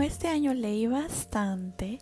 Este 0.00 0.28
año 0.28 0.54
leí 0.54 0.86
bastante, 0.86 1.98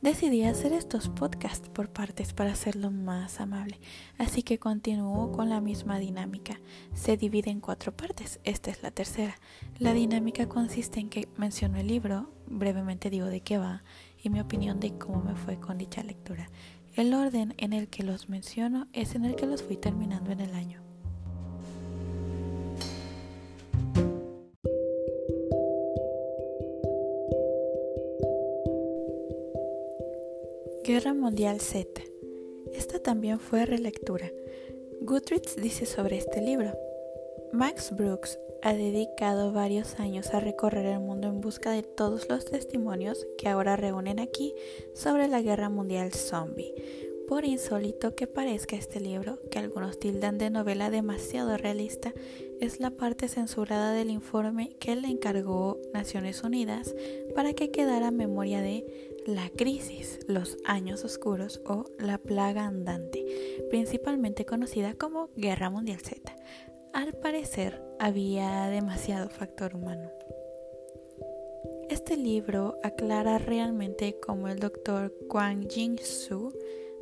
decidí 0.00 0.44
hacer 0.44 0.72
estos 0.72 1.08
podcasts 1.08 1.68
por 1.68 1.88
partes 1.88 2.32
para 2.32 2.52
hacerlo 2.52 2.90
más 2.90 3.40
amable, 3.40 3.80
así 4.18 4.42
que 4.42 4.58
continúo 4.58 5.32
con 5.32 5.48
la 5.48 5.60
misma 5.60 5.98
dinámica. 5.98 6.60
Se 6.94 7.16
divide 7.16 7.50
en 7.50 7.60
cuatro 7.60 7.96
partes, 7.96 8.38
esta 8.44 8.70
es 8.70 8.82
la 8.82 8.90
tercera. 8.90 9.34
La 9.78 9.92
dinámica 9.92 10.48
consiste 10.48 11.00
en 11.00 11.08
que 11.08 11.28
menciono 11.36 11.78
el 11.78 11.88
libro, 11.88 12.30
brevemente 12.46 13.10
digo 13.10 13.26
de 13.26 13.40
qué 13.40 13.58
va 13.58 13.82
y 14.22 14.30
mi 14.30 14.40
opinión 14.40 14.78
de 14.78 14.96
cómo 14.96 15.22
me 15.22 15.34
fue 15.34 15.58
con 15.58 15.78
dicha 15.78 16.02
lectura. 16.02 16.50
El 16.94 17.12
orden 17.14 17.54
en 17.56 17.72
el 17.72 17.88
que 17.88 18.04
los 18.04 18.28
menciono 18.28 18.88
es 18.92 19.14
en 19.14 19.24
el 19.24 19.36
que 19.36 19.46
los 19.46 19.62
fui 19.62 19.76
terminando 19.76 20.30
en 20.32 20.40
el 20.40 20.54
año. 20.54 20.87
Guerra 30.88 31.12
Mundial 31.12 31.60
Z. 31.60 32.00
Esta 32.72 32.98
también 32.98 33.40
fue 33.40 33.66
relectura. 33.66 34.32
Goodreads 35.02 35.56
dice 35.56 35.84
sobre 35.84 36.16
este 36.16 36.40
libro. 36.40 36.72
Max 37.52 37.94
Brooks 37.94 38.38
ha 38.62 38.72
dedicado 38.72 39.52
varios 39.52 40.00
años 40.00 40.32
a 40.32 40.40
recorrer 40.40 40.86
el 40.86 41.00
mundo 41.00 41.28
en 41.28 41.42
busca 41.42 41.72
de 41.72 41.82
todos 41.82 42.30
los 42.30 42.46
testimonios 42.46 43.26
que 43.36 43.50
ahora 43.50 43.76
reúnen 43.76 44.18
aquí 44.18 44.54
sobre 44.94 45.28
la 45.28 45.42
guerra 45.42 45.68
mundial 45.68 46.14
zombie. 46.14 46.72
Por 47.28 47.44
insólito 47.44 48.14
que 48.14 48.26
parezca 48.26 48.74
este 48.74 49.00
libro, 49.00 49.38
que 49.50 49.58
algunos 49.58 49.98
tildan 49.98 50.38
de 50.38 50.48
novela 50.48 50.88
demasiado 50.88 51.58
realista, 51.58 52.14
es 52.58 52.80
la 52.80 52.90
parte 52.90 53.28
censurada 53.28 53.92
del 53.92 54.10
informe 54.10 54.76
que 54.80 54.96
le 54.96 55.08
encargó 55.08 55.78
Naciones 55.92 56.42
Unidas 56.42 56.94
para 57.34 57.52
que 57.52 57.70
quedara 57.70 58.10
memoria 58.10 58.62
de 58.62 59.18
la 59.26 59.50
crisis, 59.50 60.20
los 60.26 60.56
años 60.64 61.04
oscuros 61.04 61.60
o 61.66 61.84
la 61.98 62.16
plaga 62.16 62.64
andante, 62.64 63.22
principalmente 63.68 64.46
conocida 64.46 64.94
como 64.94 65.28
Guerra 65.36 65.68
Mundial 65.68 66.00
Z. 66.00 66.34
Al 66.94 67.12
parecer 67.12 67.82
había 67.98 68.68
demasiado 68.68 69.28
factor 69.28 69.74
humano. 69.74 70.10
Este 71.90 72.16
libro 72.16 72.78
aclara 72.82 73.36
realmente 73.38 74.18
cómo 74.18 74.48
el 74.48 74.58
doctor 74.58 75.12
Kwang 75.28 75.68
Jing-su 75.68 76.52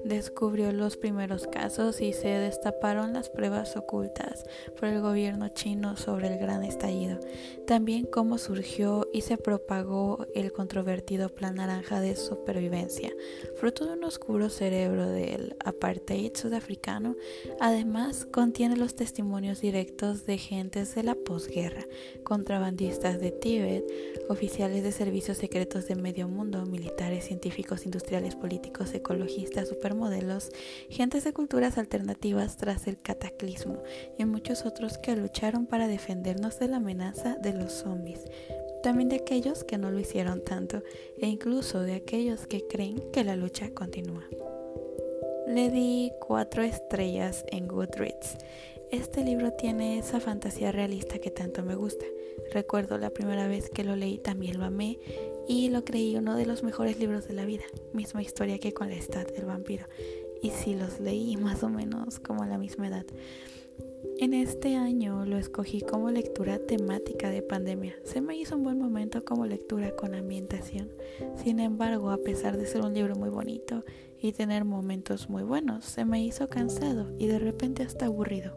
descubrió 0.04 0.72
los 0.72 0.96
primeros 0.96 1.46
casos 1.46 2.00
y 2.00 2.12
se 2.12 2.28
destaparon 2.28 3.12
las 3.12 3.28
pruebas 3.28 3.76
ocultas 3.76 4.44
por 4.78 4.88
el 4.88 5.00
gobierno 5.00 5.48
chino 5.48 5.96
sobre 5.96 6.28
el 6.28 6.38
gran 6.38 6.64
estallido. 6.64 7.18
También 7.66 8.06
cómo 8.06 8.38
surgió 8.38 9.08
y 9.12 9.22
se 9.22 9.38
propagó 9.38 10.26
el 10.34 10.52
controvertido 10.52 11.30
plan 11.30 11.56
naranja 11.56 12.00
de 12.00 12.14
supervivencia, 12.14 13.12
fruto 13.56 13.86
de 13.86 13.94
un 13.94 14.04
oscuro 14.04 14.50
cerebro 14.50 15.08
del 15.08 15.56
apartheid 15.64 16.32
sudafricano. 16.34 17.16
Además, 17.58 18.26
contiene 18.26 18.76
los 18.76 18.94
testimonios 18.94 19.60
directos 19.60 20.26
de 20.26 20.38
gentes 20.38 20.94
de 20.94 21.02
la 21.02 21.14
posguerra, 21.14 21.84
contrabandistas 22.22 23.20
de 23.20 23.32
Tíbet, 23.32 23.84
oficiales 24.28 24.84
de 24.84 24.92
servicios 24.92 25.38
secretos 25.38 25.88
de 25.88 25.96
medio 25.96 26.28
mundo, 26.28 26.66
militares, 26.66 27.24
científicos, 27.24 27.84
industriales, 27.84 28.36
políticos, 28.36 28.94
ecologistas, 28.94 29.72
modelos, 29.94 30.50
gentes 30.88 31.24
de 31.24 31.32
culturas 31.32 31.78
alternativas 31.78 32.56
tras 32.56 32.86
el 32.86 32.98
cataclismo 32.98 33.82
y 34.18 34.24
muchos 34.24 34.66
otros 34.66 34.98
que 34.98 35.16
lucharon 35.16 35.66
para 35.66 35.88
defendernos 35.88 36.58
de 36.58 36.68
la 36.68 36.78
amenaza 36.78 37.36
de 37.36 37.55
los 37.56 37.72
zombies. 37.72 38.24
También 38.82 39.08
de 39.08 39.16
aquellos 39.16 39.64
que 39.64 39.78
no 39.78 39.90
lo 39.90 39.98
hicieron 39.98 40.44
tanto 40.44 40.82
e 41.18 41.26
incluso 41.26 41.80
de 41.80 41.94
aquellos 41.94 42.46
que 42.46 42.66
creen 42.66 43.10
que 43.12 43.24
la 43.24 43.36
lucha 43.36 43.70
continúa. 43.74 44.24
Le 45.48 45.70
di 45.70 46.12
cuatro 46.20 46.62
estrellas 46.62 47.44
en 47.50 47.68
Goodreads. 47.68 48.36
Este 48.90 49.24
libro 49.24 49.52
tiene 49.52 49.98
esa 49.98 50.20
fantasía 50.20 50.70
realista 50.70 51.18
que 51.18 51.30
tanto 51.30 51.64
me 51.64 51.74
gusta. 51.74 52.04
Recuerdo 52.52 52.98
la 52.98 53.10
primera 53.10 53.48
vez 53.48 53.68
que 53.70 53.82
lo 53.82 53.96
leí 53.96 54.18
también 54.18 54.58
lo 54.58 54.64
amé 54.64 54.98
y 55.48 55.70
lo 55.70 55.84
creí 55.84 56.16
uno 56.16 56.36
de 56.36 56.46
los 56.46 56.62
mejores 56.62 56.98
libros 56.98 57.26
de 57.26 57.34
la 57.34 57.44
vida, 57.44 57.64
misma 57.92 58.22
historia 58.22 58.58
que 58.58 58.72
con 58.72 58.88
la 58.88 58.96
Estad 58.96 59.26
del 59.26 59.46
vampiro. 59.46 59.86
Y 60.42 60.50
sí 60.50 60.74
los 60.74 61.00
leí 61.00 61.36
más 61.36 61.62
o 61.62 61.68
menos 61.68 62.20
como 62.20 62.42
a 62.44 62.46
la 62.46 62.58
misma 62.58 62.88
edad. 62.88 63.06
En 64.18 64.32
este 64.32 64.76
año 64.76 65.24
lo 65.26 65.36
escogí 65.36 65.82
como 65.82 66.10
lectura 66.10 66.58
temática 66.58 67.30
de 67.30 67.42
pandemia. 67.42 67.94
Se 68.04 68.20
me 68.20 68.36
hizo 68.36 68.56
un 68.56 68.62
buen 68.62 68.78
momento 68.78 69.24
como 69.24 69.46
lectura 69.46 69.94
con 69.94 70.14
ambientación. 70.14 70.90
Sin 71.36 71.60
embargo, 71.60 72.10
a 72.10 72.18
pesar 72.18 72.56
de 72.56 72.66
ser 72.66 72.82
un 72.82 72.94
libro 72.94 73.14
muy 73.14 73.28
bonito 73.28 73.84
y 74.18 74.32
tener 74.32 74.64
momentos 74.64 75.28
muy 75.28 75.42
buenos, 75.42 75.84
se 75.84 76.04
me 76.04 76.24
hizo 76.24 76.48
cansado 76.48 77.12
y 77.18 77.26
de 77.26 77.38
repente 77.38 77.82
hasta 77.82 78.06
aburrido. 78.06 78.52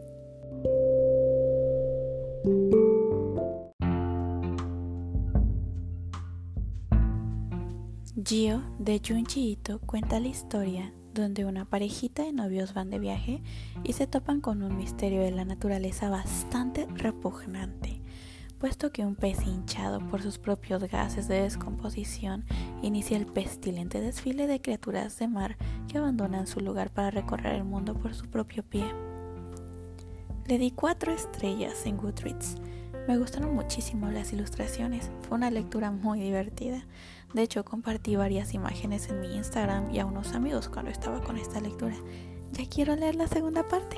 Gio 8.23 8.61
de 8.79 9.01
Junji 9.05 9.51
Ito 9.51 9.79
cuenta 9.79 10.19
la 10.19 10.27
historia 10.27 10.93
donde 11.13 11.45
una 11.45 11.65
parejita 11.65 12.23
de 12.23 12.33
novios 12.33 12.73
van 12.73 12.89
de 12.89 12.99
viaje 12.99 13.41
y 13.83 13.93
se 13.93 14.07
topan 14.07 14.41
con 14.41 14.63
un 14.63 14.77
misterio 14.77 15.21
de 15.21 15.31
la 15.31 15.45
naturaleza 15.45 16.09
bastante 16.09 16.87
repugnante, 16.93 18.01
puesto 18.59 18.91
que 18.91 19.05
un 19.05 19.15
pez 19.15 19.45
hinchado 19.45 19.99
por 20.07 20.21
sus 20.21 20.37
propios 20.37 20.83
gases 20.83 21.27
de 21.27 21.41
descomposición 21.41 22.45
inicia 22.81 23.17
el 23.17 23.25
pestilente 23.25 24.01
desfile 24.01 24.47
de 24.47 24.61
criaturas 24.61 25.17
de 25.17 25.27
mar 25.27 25.57
que 25.87 25.97
abandonan 25.97 26.47
su 26.47 26.59
lugar 26.59 26.91
para 26.91 27.11
recorrer 27.11 27.55
el 27.55 27.63
mundo 27.63 27.93
por 27.95 28.13
su 28.13 28.27
propio 28.27 28.63
pie. 28.63 28.85
Le 30.47 30.57
di 30.57 30.71
cuatro 30.71 31.11
estrellas 31.11 31.85
en 31.85 31.97
Goodreads. 31.97 32.55
Me 33.07 33.17
gustaron 33.17 33.55
muchísimo 33.55 34.09
las 34.09 34.33
ilustraciones, 34.33 35.09
fue 35.21 35.37
una 35.37 35.51
lectura 35.51 35.91
muy 35.91 36.19
divertida. 36.19 36.85
De 37.34 37.44
hecho, 37.44 37.63
compartí 37.63 38.16
varias 38.16 38.53
imágenes 38.53 39.07
en 39.09 39.22
mi 39.22 39.35
Instagram 39.35 39.94
y 39.94 40.00
a 40.00 40.06
unos 40.06 40.34
amigos 40.34 40.67
cuando 40.67 40.90
estaba 40.90 41.22
con 41.22 41.38
esta 41.38 41.59
lectura. 41.59 41.95
Ya 42.53 42.67
quiero 42.67 42.95
leer 42.95 43.16
la 43.16 43.28
segunda 43.28 43.67
parte. 43.67 43.97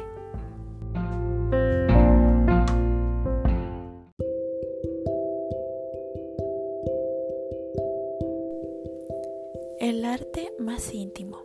El 9.80 10.06
arte 10.06 10.54
más 10.60 10.94
íntimo. 10.94 11.44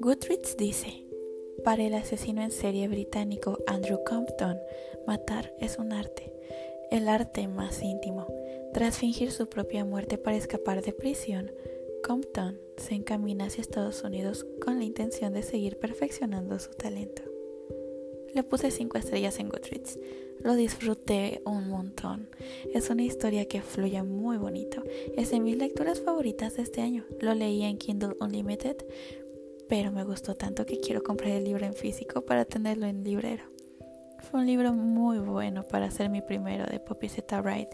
Goodreads 0.00 0.56
dice, 0.56 1.06
para 1.64 1.82
el 1.82 1.94
asesino 1.94 2.42
en 2.42 2.50
serie 2.50 2.88
británico 2.88 3.58
Andrew 3.66 4.00
Compton, 4.04 4.58
matar 5.06 5.54
es 5.58 5.78
un 5.78 5.92
arte, 5.92 6.32
el 6.90 7.08
arte 7.08 7.48
más 7.48 7.82
íntimo. 7.82 8.26
Tras 8.72 8.98
fingir 8.98 9.32
su 9.32 9.48
propia 9.48 9.84
muerte 9.84 10.16
para 10.16 10.36
escapar 10.36 10.82
de 10.82 10.94
prisión, 10.94 11.52
Compton 12.02 12.58
se 12.78 12.94
encamina 12.94 13.44
hacia 13.44 13.60
Estados 13.60 14.02
Unidos 14.02 14.46
con 14.64 14.78
la 14.78 14.84
intención 14.84 15.34
de 15.34 15.42
seguir 15.42 15.78
perfeccionando 15.78 16.58
su 16.58 16.70
talento. 16.70 17.22
Le 18.32 18.42
puse 18.42 18.70
5 18.70 18.96
estrellas 18.96 19.38
en 19.38 19.50
Goodreads. 19.50 19.98
Lo 20.42 20.54
disfruté 20.54 21.42
un 21.44 21.68
montón. 21.68 22.30
Es 22.72 22.88
una 22.88 23.02
historia 23.02 23.46
que 23.46 23.60
fluye 23.60 24.02
muy 24.02 24.38
bonito. 24.38 24.82
Es 25.16 25.30
de 25.30 25.40
mis 25.40 25.58
lecturas 25.58 26.00
favoritas 26.00 26.56
de 26.56 26.62
este 26.62 26.80
año. 26.80 27.04
Lo 27.20 27.34
leí 27.34 27.62
en 27.64 27.76
Kindle 27.76 28.16
Unlimited, 28.20 28.78
pero 29.68 29.92
me 29.92 30.04
gustó 30.04 30.34
tanto 30.34 30.64
que 30.64 30.80
quiero 30.80 31.02
comprar 31.02 31.32
el 31.32 31.44
libro 31.44 31.66
en 31.66 31.74
físico 31.74 32.22
para 32.22 32.46
tenerlo 32.46 32.86
en 32.86 33.04
librero. 33.04 33.44
Fue 34.30 34.40
un 34.40 34.46
libro 34.46 34.72
muy 34.72 35.18
bueno 35.18 35.62
para 35.64 35.90
ser 35.90 36.08
mi 36.08 36.22
primero 36.22 36.64
de 36.64 36.80
Poppy 36.80 37.08
Zeta 37.08 37.42
Wright 37.42 37.68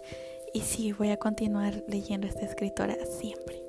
y 0.58 0.60
sí, 0.60 0.90
voy 0.90 1.10
a 1.10 1.16
continuar 1.16 1.84
leyendo 1.86 2.26
esta 2.26 2.44
escritora 2.44 2.96
siempre. 3.06 3.62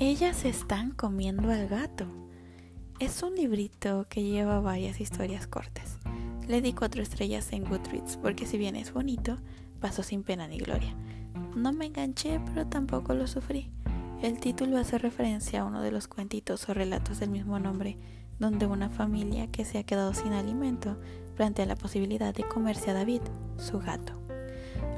Ellas 0.00 0.44
están 0.44 0.90
comiendo 0.90 1.52
al 1.52 1.68
gato. 1.68 2.06
Es 2.98 3.22
un 3.22 3.36
librito 3.36 4.08
que 4.08 4.24
lleva 4.24 4.58
varias 4.58 5.00
historias 5.00 5.46
cortas. 5.46 5.98
Le 6.48 6.60
di 6.60 6.72
cuatro 6.72 7.02
estrellas 7.02 7.52
en 7.52 7.62
Goodreads 7.62 8.16
porque 8.16 8.44
si 8.44 8.58
bien 8.58 8.74
es 8.74 8.92
bonito, 8.92 9.38
pasó 9.78 10.02
sin 10.02 10.24
pena 10.24 10.48
ni 10.48 10.58
gloria. 10.58 10.96
No 11.54 11.72
me 11.72 11.86
enganché, 11.86 12.40
pero 12.46 12.66
tampoco 12.66 13.14
lo 13.14 13.28
sufrí. 13.28 13.70
El 14.22 14.38
título 14.38 14.76
hace 14.76 14.98
referencia 14.98 15.62
a 15.62 15.64
uno 15.64 15.80
de 15.80 15.90
los 15.90 16.06
cuentitos 16.06 16.68
o 16.68 16.74
relatos 16.74 17.20
del 17.20 17.30
mismo 17.30 17.58
nombre, 17.58 17.96
donde 18.38 18.66
una 18.66 18.90
familia 18.90 19.46
que 19.46 19.64
se 19.64 19.78
ha 19.78 19.82
quedado 19.82 20.12
sin 20.12 20.34
alimento 20.34 20.98
plantea 21.36 21.64
la 21.64 21.74
posibilidad 21.74 22.34
de 22.34 22.44
comerse 22.44 22.90
a 22.90 22.94
David, 22.94 23.22
su 23.56 23.78
gato. 23.78 24.12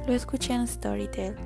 Lo 0.09 0.13
escuché 0.13 0.55
en 0.55 0.67
Storytel. 0.67 1.37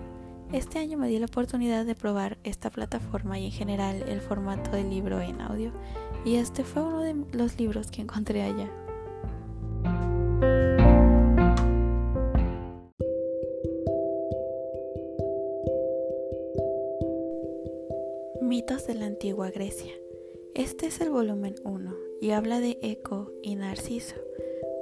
Este 0.53 0.79
año 0.79 0.97
me 0.97 1.09
di 1.09 1.19
la 1.19 1.27
oportunidad 1.27 1.85
de 1.85 1.95
probar 1.95 2.39
esta 2.45 2.71
plataforma 2.71 3.39
y 3.39 3.45
en 3.45 3.53
general 3.53 4.05
el 4.09 4.23
formato 4.23 4.71
del 4.71 4.89
libro 4.89 5.21
en 5.21 5.43
audio, 5.43 5.71
y 6.25 6.37
este 6.37 6.65
fue 6.65 6.83
uno 6.83 7.03
de 7.03 7.15
los 7.33 7.59
libros 7.59 7.91
que 7.91 8.01
encontré 8.01 8.43
allá. 8.43 8.71
Antigua 19.17 19.51
Grecia. 19.51 19.95
Este 20.55 20.89
es 20.89 21.01
el 21.01 21.09
volumen 21.09 21.55
1 21.65 21.97
y 22.21 22.33
habla 22.33 22.61
de 22.61 22.79
Eco 22.83 23.33
y 23.43 23.55
Narciso. 23.55 24.17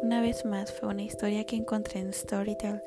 Una 0.02 0.20
vez 0.20 0.44
más 0.44 0.72
fue 0.72 0.88
una 0.88 1.04
historia 1.04 1.46
que 1.46 1.54
encontré 1.54 2.00
en 2.00 2.12
Storytel. 2.12 2.82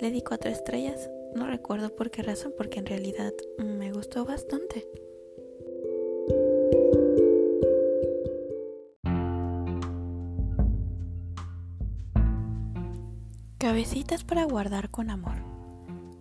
Le 0.00 0.10
di 0.10 0.22
cuatro 0.22 0.50
estrellas, 0.50 1.10
no 1.34 1.48
recuerdo 1.48 1.94
por 1.94 2.10
qué 2.10 2.22
razón, 2.22 2.54
porque 2.56 2.78
en 2.78 2.86
realidad 2.86 3.34
me 3.58 3.92
gustó 3.92 4.24
bastante. 4.24 4.88
Cabecitas 13.58 14.24
para 14.24 14.44
guardar 14.44 14.90
con 14.90 15.10
amor. 15.10 15.36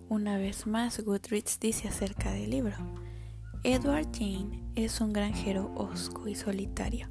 Una 0.09 0.37
vez 0.37 0.67
más, 0.67 0.99
Goodreads 0.99 1.61
dice 1.61 1.87
acerca 1.87 2.33
del 2.33 2.49
libro. 2.49 3.04
Edward 3.67 4.09
Jane 4.13 4.61
es 4.75 5.01
un 5.01 5.11
granjero 5.11 5.71
osco 5.73 6.27
y 6.27 6.35
solitario, 6.35 7.07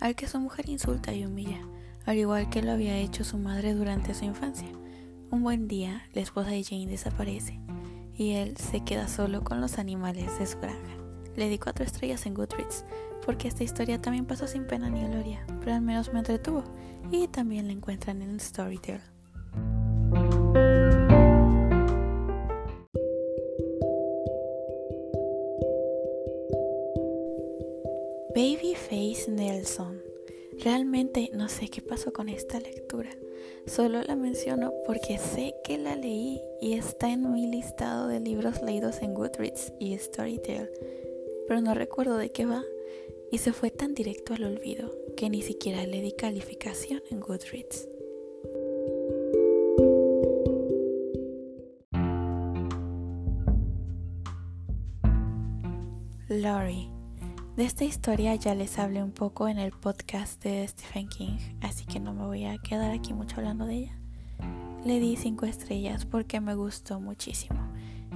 al 0.00 0.16
que 0.16 0.26
su 0.26 0.40
mujer 0.40 0.66
insulta 0.66 1.12
y 1.12 1.26
humilla, 1.26 1.60
al 2.06 2.16
igual 2.16 2.48
que 2.48 2.62
lo 2.62 2.72
había 2.72 2.96
hecho 2.96 3.24
su 3.24 3.36
madre 3.36 3.74
durante 3.74 4.14
su 4.14 4.24
infancia. 4.24 4.70
Un 5.30 5.42
buen 5.42 5.68
día, 5.68 6.08
la 6.14 6.22
esposa 6.22 6.48
de 6.48 6.64
Jane 6.64 6.86
desaparece 6.86 7.60
y 8.16 8.30
él 8.30 8.56
se 8.56 8.80
queda 8.80 9.06
solo 9.06 9.44
con 9.44 9.60
los 9.60 9.78
animales 9.78 10.38
de 10.38 10.46
su 10.46 10.58
granja. 10.58 10.96
Le 11.36 11.50
di 11.50 11.58
cuatro 11.58 11.84
estrellas 11.84 12.24
en 12.24 12.32
Goodreads, 12.32 12.86
porque 13.26 13.46
esta 13.46 13.64
historia 13.64 14.00
también 14.00 14.24
pasó 14.24 14.46
sin 14.46 14.66
pena 14.66 14.88
ni 14.88 15.06
gloria, 15.06 15.44
pero 15.60 15.74
al 15.74 15.82
menos 15.82 16.10
me 16.14 16.20
entretuvo, 16.20 16.64
y 17.10 17.28
también 17.28 17.66
la 17.66 17.74
encuentran 17.74 18.22
en 18.22 18.40
Storytel. 18.40 19.02
Babyface 28.34 29.30
Nelson. 29.30 30.02
Realmente 30.62 31.30
no 31.32 31.48
sé 31.48 31.68
qué 31.68 31.80
pasó 31.80 32.12
con 32.12 32.28
esta 32.28 32.60
lectura. 32.60 33.10
Solo 33.66 34.02
la 34.02 34.16
menciono 34.16 34.72
porque 34.86 35.18
sé 35.18 35.54
que 35.64 35.78
la 35.78 35.96
leí 35.96 36.40
y 36.60 36.74
está 36.74 37.10
en 37.10 37.32
mi 37.32 37.46
listado 37.46 38.06
de 38.06 38.20
libros 38.20 38.60
leídos 38.62 39.00
en 39.00 39.14
Goodreads 39.14 39.72
y 39.78 39.96
Storytel, 39.96 40.70
pero 41.46 41.60
no 41.62 41.72
recuerdo 41.74 42.18
de 42.18 42.30
qué 42.30 42.44
va 42.44 42.62
y 43.32 43.38
se 43.38 43.52
fue 43.52 43.70
tan 43.70 43.94
directo 43.94 44.34
al 44.34 44.44
olvido 44.44 44.94
que 45.16 45.30
ni 45.30 45.40
siquiera 45.40 45.86
le 45.86 46.02
di 46.02 46.12
calificación 46.12 47.02
en 47.10 47.20
Goodreads. 47.20 47.88
Laurie 56.28 56.97
de 57.58 57.64
esta 57.64 57.84
historia 57.84 58.36
ya 58.36 58.54
les 58.54 58.78
hablé 58.78 59.02
un 59.02 59.10
poco 59.10 59.48
en 59.48 59.58
el 59.58 59.72
podcast 59.72 60.40
de 60.44 60.68
Stephen 60.68 61.08
King, 61.08 61.38
así 61.60 61.84
que 61.86 61.98
no 61.98 62.14
me 62.14 62.24
voy 62.24 62.44
a 62.44 62.56
quedar 62.58 62.92
aquí 62.92 63.12
mucho 63.12 63.38
hablando 63.38 63.66
de 63.66 63.74
ella. 63.74 63.98
Le 64.84 65.00
di 65.00 65.16
5 65.16 65.44
estrellas 65.44 66.06
porque 66.06 66.40
me 66.40 66.54
gustó 66.54 67.00
muchísimo. 67.00 67.58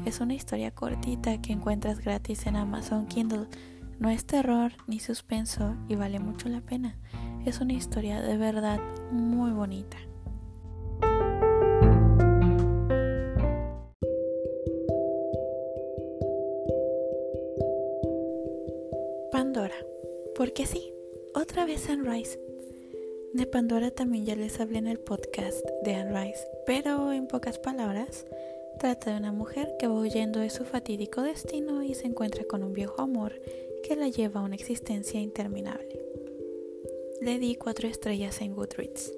Es 0.04 0.20
una 0.20 0.34
historia 0.34 0.70
cortita 0.70 1.42
que 1.42 1.52
encuentras 1.52 1.98
gratis 1.98 2.46
en 2.46 2.54
Amazon 2.54 3.06
Kindle. 3.06 3.48
No 3.98 4.10
es 4.10 4.26
terror 4.26 4.74
ni 4.86 5.00
suspenso 5.00 5.74
y 5.88 5.96
vale 5.96 6.20
mucho 6.20 6.48
la 6.48 6.60
pena. 6.60 6.96
Es 7.44 7.58
una 7.58 7.72
historia 7.72 8.22
de 8.22 8.36
verdad 8.36 8.78
muy 9.10 9.50
bonita. 9.50 9.96
Pandora. 19.42 19.74
Porque 20.36 20.66
sí, 20.66 20.92
otra 21.34 21.66
vez 21.66 21.88
Anne 21.88 22.08
Rice. 22.08 22.38
De 23.32 23.44
Pandora 23.44 23.90
también 23.90 24.24
ya 24.24 24.36
les 24.36 24.60
hablé 24.60 24.78
en 24.78 24.86
el 24.86 25.00
podcast 25.00 25.66
de 25.82 25.96
Anne 25.96 26.12
Rice, 26.12 26.46
pero 26.64 27.12
en 27.12 27.26
pocas 27.26 27.58
palabras, 27.58 28.24
trata 28.78 29.10
de 29.10 29.16
una 29.16 29.32
mujer 29.32 29.74
que 29.80 29.88
va 29.88 29.98
huyendo 29.98 30.38
de 30.38 30.48
su 30.48 30.64
fatídico 30.64 31.22
destino 31.22 31.82
y 31.82 31.94
se 31.94 32.06
encuentra 32.06 32.44
con 32.44 32.62
un 32.62 32.72
viejo 32.72 33.02
amor 33.02 33.32
que 33.82 33.96
la 33.96 34.06
lleva 34.06 34.42
a 34.42 34.44
una 34.44 34.54
existencia 34.54 35.20
interminable. 35.20 36.00
Le 37.20 37.40
di 37.40 37.56
cuatro 37.56 37.88
estrellas 37.88 38.40
en 38.42 38.54
Goodreads. 38.54 39.12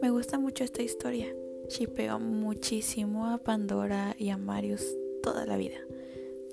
Me 0.00 0.08
gusta 0.08 0.38
mucho 0.38 0.64
esta 0.64 0.80
historia. 0.80 1.36
Chipeo 1.68 2.18
muchísimo 2.18 3.26
a 3.26 3.36
Pandora 3.36 4.16
y 4.18 4.30
a 4.30 4.38
Marius 4.38 4.96
toda 5.22 5.44
la 5.44 5.58
vida 5.58 5.85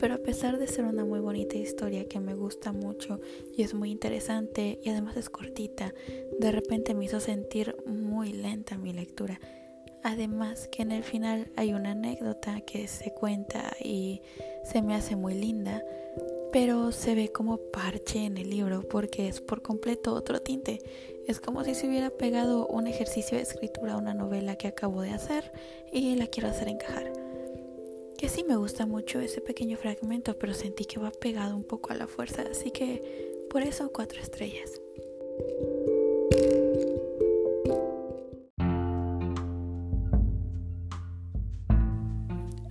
pero 0.04 0.16
a 0.16 0.18
pesar 0.18 0.60
de 0.60 0.68
ser 0.68 0.84
una 0.84 1.06
muy 1.06 1.22
bonita 1.22 1.56
historia 1.56 2.10
que 2.10 2.20
me 2.20 2.36
gusta 2.36 2.74
mucho 2.74 3.22
y 3.56 3.62
es 3.62 3.74
muy 3.74 3.90
interesante 3.90 4.78
y 4.84 4.90
además 4.90 5.16
es 5.16 5.30
cortita, 5.30 5.94
de 6.42 6.52
repente 6.52 6.94
me 6.94 7.06
hizo 7.06 7.22
sentir 7.22 7.78
muy 7.86 8.34
lenta 8.34 8.78
mi 8.78 8.92
lectura. 8.92 9.40
Además 10.04 10.68
que 10.68 10.82
en 10.82 10.92
el 10.92 11.04
final 11.04 11.54
hay 11.56 11.74
una 11.74 11.92
anécdota 11.92 12.60
que 12.60 12.90
se 12.90 13.14
cuenta 13.14 13.78
y 13.82 14.22
se 14.66 14.82
me 14.82 14.94
hace 14.94 15.16
muy 15.16 15.36
linda, 15.36 15.82
pero 16.52 16.92
se 16.92 17.16
ve 17.16 17.32
como 17.32 17.58
parche 17.72 18.26
en 18.26 18.38
el 18.38 18.50
libro 18.50 18.86
porque 18.86 19.30
es 19.30 19.40
por 19.40 19.62
completo 19.62 20.14
otro 20.16 20.42
tinte. 20.42 20.80
Es 21.30 21.40
como 21.40 21.64
si 21.64 21.76
se 21.76 21.88
hubiera 21.88 22.10
pegado 22.10 22.68
un 22.68 22.88
ejercicio 22.88 23.38
de 23.38 23.44
escritura 23.44 23.94
a 23.94 23.98
una 24.00 24.14
novela 24.14 24.58
que 24.58 24.68
acabo 24.68 25.02
de 25.02 25.12
hacer 25.12 25.54
y 25.94 26.18
la 26.18 26.28
quiero 26.28 26.50
hacer 26.50 26.68
encajar 26.68 27.23
que 28.18 28.30
sí 28.30 28.44
me 28.44 28.56
gusta 28.56 28.86
mucho 28.86 29.20
ese 29.20 29.42
pequeño 29.42 29.78
fragmento, 29.78 30.38
pero 30.38 30.54
sentí 30.54 30.86
que 30.86 31.00
va 31.00 31.12
pegado 31.12 31.56
un 31.56 31.64
poco 31.64 31.92
a 31.92 31.96
la 31.96 32.08
fuerza, 32.08 32.44
así 32.50 32.72
que 32.72 33.46
por 33.50 33.62
eso 33.62 33.92
cuatro 33.92 34.20
estrellas. 34.22 34.82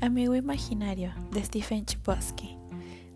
Amigo 0.00 0.34
Imaginario 0.34 1.14
de 1.30 1.44
Stephen 1.44 1.86
Chbosky 1.86 2.58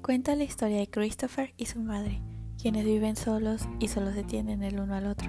cuenta 0.02 0.36
la 0.36 0.44
historia 0.44 0.78
de 0.78 0.88
Christopher 0.88 1.52
y 1.56 1.66
su 1.66 1.80
madre, 1.80 2.22
quienes 2.60 2.84
viven 2.84 3.16
solos 3.16 3.62
y 3.80 3.88
solo 3.88 4.12
se 4.12 4.22
tienen 4.22 4.62
el 4.62 4.78
uno 4.78 4.94
al 4.94 5.06
otro. 5.06 5.28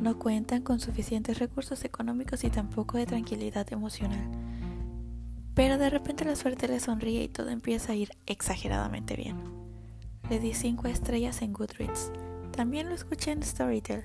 No 0.00 0.18
cuentan 0.18 0.62
con 0.62 0.80
suficientes 0.80 1.38
recursos 1.38 1.84
económicos 1.84 2.44
y 2.44 2.50
tampoco 2.50 2.98
de 2.98 3.06
tranquilidad 3.06 3.72
emocional. 3.72 4.51
Pero 5.54 5.76
de 5.76 5.90
repente 5.90 6.24
la 6.24 6.36
suerte 6.36 6.66
le 6.68 6.80
sonríe 6.80 7.24
y 7.24 7.28
todo 7.28 7.48
empieza 7.48 7.92
a 7.92 7.94
ir 7.94 8.10
exageradamente 8.26 9.16
bien. 9.16 9.36
Le 10.30 10.38
di 10.38 10.54
5 10.54 10.88
estrellas 10.88 11.42
en 11.42 11.52
Goodreads. 11.52 12.10
También 12.52 12.88
lo 12.88 12.94
escuché 12.94 13.32
en 13.32 13.42
Storytel. 13.42 14.04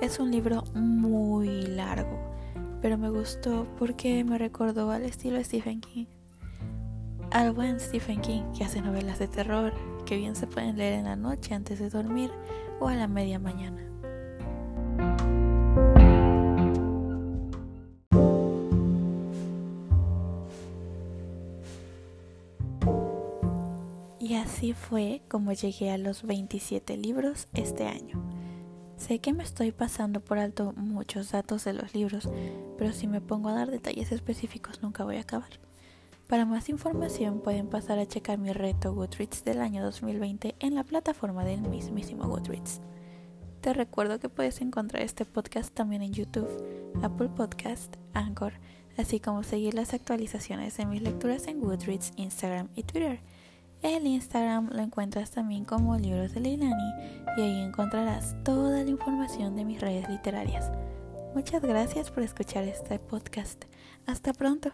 Es 0.00 0.18
un 0.18 0.30
libro 0.30 0.64
muy 0.74 1.62
largo, 1.62 2.18
pero 2.80 2.98
me 2.98 3.10
gustó 3.10 3.66
porque 3.78 4.24
me 4.24 4.38
recordó 4.38 4.90
al 4.90 5.04
estilo 5.04 5.42
Stephen 5.42 5.80
King. 5.80 6.06
Al 7.30 7.52
buen 7.52 7.78
Stephen 7.78 8.20
King 8.20 8.42
que 8.56 8.64
hace 8.64 8.80
novelas 8.80 9.18
de 9.18 9.28
terror 9.28 9.72
que 10.06 10.16
bien 10.16 10.34
se 10.34 10.46
pueden 10.46 10.78
leer 10.78 10.94
en 10.94 11.04
la 11.04 11.16
noche 11.16 11.54
antes 11.54 11.78
de 11.78 11.90
dormir 11.90 12.30
o 12.80 12.88
a 12.88 12.94
la 12.94 13.06
media 13.06 13.38
mañana. 13.38 13.87
Fue 24.88 25.20
como 25.28 25.52
llegué 25.52 25.90
a 25.90 25.98
los 25.98 26.22
27 26.22 26.96
libros 26.96 27.46
este 27.52 27.86
año. 27.86 28.22
Sé 28.96 29.18
que 29.18 29.34
me 29.34 29.42
estoy 29.42 29.70
pasando 29.70 30.20
por 30.20 30.38
alto 30.38 30.72
muchos 30.76 31.30
datos 31.30 31.64
de 31.64 31.74
los 31.74 31.94
libros, 31.94 32.28
pero 32.78 32.92
si 32.92 33.06
me 33.06 33.20
pongo 33.20 33.50
a 33.50 33.54
dar 33.54 33.70
detalles 33.70 34.12
específicos 34.12 34.82
nunca 34.82 35.04
voy 35.04 35.16
a 35.16 35.20
acabar. 35.20 35.50
Para 36.26 36.46
más 36.46 36.70
información 36.70 37.40
pueden 37.40 37.68
pasar 37.68 37.98
a 37.98 38.06
checar 38.06 38.38
mi 38.38 38.50
reto 38.52 38.94
Goodreads 38.94 39.44
del 39.44 39.60
año 39.60 39.84
2020 39.84 40.56
en 40.58 40.74
la 40.74 40.84
plataforma 40.84 41.44
del 41.44 41.60
mismísimo 41.60 42.26
Goodreads. 42.26 42.80
Te 43.60 43.74
recuerdo 43.74 44.18
que 44.18 44.30
puedes 44.30 44.62
encontrar 44.62 45.02
este 45.02 45.26
podcast 45.26 45.74
también 45.74 46.00
en 46.00 46.14
YouTube, 46.14 46.48
Apple 47.02 47.28
Podcast, 47.28 47.96
Anchor, 48.14 48.54
así 48.96 49.20
como 49.20 49.42
seguir 49.42 49.74
las 49.74 49.92
actualizaciones 49.92 50.78
de 50.78 50.86
mis 50.86 51.02
lecturas 51.02 51.46
en 51.46 51.60
Goodreads, 51.60 52.12
Instagram 52.16 52.68
y 52.74 52.84
Twitter. 52.84 53.20
El 53.82 54.06
Instagram 54.06 54.70
lo 54.72 54.82
encuentras 54.82 55.30
también 55.30 55.64
como 55.64 55.96
Libros 55.96 56.34
de 56.34 56.40
Leilani 56.40 56.92
y 57.36 57.40
ahí 57.40 57.60
encontrarás 57.60 58.34
toda 58.44 58.82
la 58.82 58.90
información 58.90 59.54
de 59.54 59.64
mis 59.64 59.80
redes 59.80 60.08
literarias. 60.08 60.72
Muchas 61.34 61.62
gracias 61.62 62.10
por 62.10 62.24
escuchar 62.24 62.64
este 62.64 62.98
podcast. 62.98 63.64
Hasta 64.06 64.32
pronto. 64.32 64.72